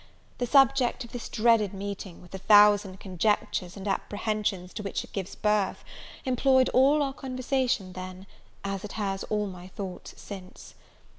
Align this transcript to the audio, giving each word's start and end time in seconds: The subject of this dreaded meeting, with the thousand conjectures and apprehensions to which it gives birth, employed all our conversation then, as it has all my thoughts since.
The 0.39 0.47
subject 0.47 1.03
of 1.03 1.11
this 1.11 1.29
dreaded 1.29 1.75
meeting, 1.75 2.23
with 2.23 2.31
the 2.31 2.39
thousand 2.39 2.99
conjectures 2.99 3.77
and 3.77 3.87
apprehensions 3.87 4.73
to 4.73 4.81
which 4.81 5.03
it 5.03 5.13
gives 5.13 5.35
birth, 5.35 5.83
employed 6.25 6.69
all 6.69 7.03
our 7.03 7.13
conversation 7.13 7.93
then, 7.93 8.25
as 8.63 8.83
it 8.83 8.93
has 8.93 9.23
all 9.25 9.45
my 9.45 9.67
thoughts 9.67 10.15
since. 10.19 10.73